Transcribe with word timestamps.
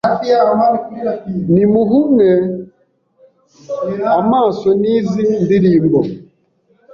ntimuhumwe 1.51 2.27
amaso 4.19 4.67
n’izi 4.81 5.23
ndirimbo, 5.43 5.99